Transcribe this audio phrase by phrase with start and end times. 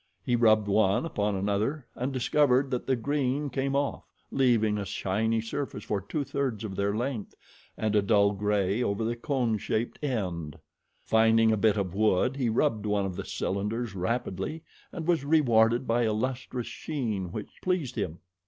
[0.25, 5.41] He rubbed one upon another and discovered that the green came off, leaving a shiny
[5.41, 7.35] surface for two thirds of their length
[7.77, 10.57] and a dull gray over the cone shaped end.
[11.03, 15.85] Finding a bit of wood he rubbed one of the cylinders rapidly and was rewarded
[15.85, 18.17] by a lustrous sheen which pleased him.